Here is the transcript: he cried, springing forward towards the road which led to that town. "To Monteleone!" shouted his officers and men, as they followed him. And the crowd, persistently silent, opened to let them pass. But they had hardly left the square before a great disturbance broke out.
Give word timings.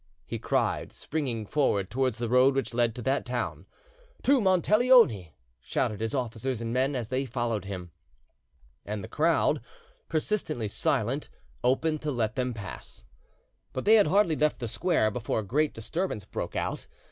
he 0.25 0.39
cried, 0.39 0.91
springing 0.91 1.45
forward 1.45 1.91
towards 1.91 2.17
the 2.17 2.27
road 2.27 2.55
which 2.55 2.73
led 2.73 2.95
to 2.95 3.03
that 3.03 3.23
town. 3.23 3.67
"To 4.23 4.41
Monteleone!" 4.41 5.27
shouted 5.59 6.01
his 6.01 6.15
officers 6.15 6.59
and 6.59 6.73
men, 6.73 6.95
as 6.95 7.09
they 7.09 7.23
followed 7.23 7.65
him. 7.65 7.91
And 8.83 9.03
the 9.03 9.07
crowd, 9.07 9.61
persistently 10.09 10.69
silent, 10.69 11.29
opened 11.63 12.01
to 12.01 12.09
let 12.09 12.33
them 12.33 12.51
pass. 12.51 13.03
But 13.73 13.85
they 13.85 13.93
had 13.93 14.07
hardly 14.07 14.35
left 14.35 14.57
the 14.57 14.67
square 14.67 15.11
before 15.11 15.41
a 15.41 15.43
great 15.43 15.71
disturbance 15.75 16.25
broke 16.25 16.55
out. 16.55 16.87